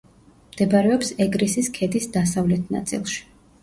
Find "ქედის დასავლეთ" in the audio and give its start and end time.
1.79-2.77